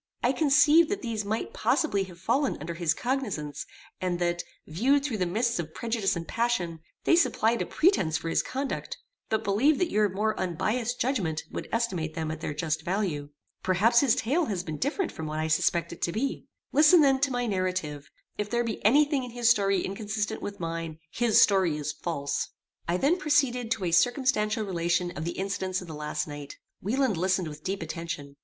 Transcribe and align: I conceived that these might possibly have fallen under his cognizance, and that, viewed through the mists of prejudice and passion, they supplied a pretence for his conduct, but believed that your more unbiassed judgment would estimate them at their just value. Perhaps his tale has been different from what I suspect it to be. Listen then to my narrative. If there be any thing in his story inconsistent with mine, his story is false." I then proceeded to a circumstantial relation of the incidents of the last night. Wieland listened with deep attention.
I 0.23 0.31
conceived 0.31 0.89
that 0.89 1.03
these 1.03 1.23
might 1.23 1.53
possibly 1.53 2.05
have 2.05 2.19
fallen 2.19 2.57
under 2.59 2.73
his 2.73 2.91
cognizance, 2.95 3.67
and 4.01 4.17
that, 4.17 4.43
viewed 4.65 5.05
through 5.05 5.19
the 5.19 5.27
mists 5.27 5.59
of 5.59 5.75
prejudice 5.75 6.15
and 6.15 6.27
passion, 6.27 6.79
they 7.03 7.15
supplied 7.15 7.61
a 7.61 7.67
pretence 7.67 8.17
for 8.17 8.27
his 8.27 8.41
conduct, 8.41 8.97
but 9.29 9.43
believed 9.43 9.79
that 9.79 9.91
your 9.91 10.09
more 10.09 10.35
unbiassed 10.39 10.99
judgment 10.99 11.43
would 11.51 11.69
estimate 11.71 12.15
them 12.15 12.31
at 12.31 12.41
their 12.41 12.51
just 12.55 12.83
value. 12.83 13.29
Perhaps 13.61 13.99
his 13.99 14.15
tale 14.15 14.45
has 14.45 14.63
been 14.63 14.77
different 14.79 15.11
from 15.11 15.27
what 15.27 15.37
I 15.37 15.47
suspect 15.47 15.93
it 15.93 16.01
to 16.01 16.11
be. 16.11 16.47
Listen 16.71 17.01
then 17.01 17.19
to 17.19 17.29
my 17.29 17.45
narrative. 17.45 18.09
If 18.39 18.49
there 18.49 18.63
be 18.63 18.83
any 18.83 19.05
thing 19.05 19.23
in 19.23 19.29
his 19.29 19.51
story 19.51 19.85
inconsistent 19.85 20.41
with 20.41 20.59
mine, 20.59 20.97
his 21.11 21.39
story 21.39 21.77
is 21.77 21.91
false." 21.91 22.47
I 22.87 22.97
then 22.97 23.19
proceeded 23.19 23.69
to 23.69 23.85
a 23.85 23.91
circumstantial 23.91 24.65
relation 24.65 25.11
of 25.15 25.25
the 25.25 25.37
incidents 25.37 25.79
of 25.79 25.87
the 25.87 25.93
last 25.93 26.27
night. 26.27 26.57
Wieland 26.81 27.17
listened 27.17 27.47
with 27.47 27.63
deep 27.63 27.83
attention. 27.83 28.35